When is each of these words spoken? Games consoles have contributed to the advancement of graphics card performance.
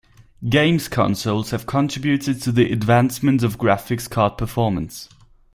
Games 0.49 0.87
consoles 0.89 1.51
have 1.51 1.67
contributed 1.67 2.41
to 2.41 2.51
the 2.51 2.71
advancement 2.71 3.43
of 3.43 3.59
graphics 3.59 4.09
card 4.09 4.35
performance. 4.35 5.07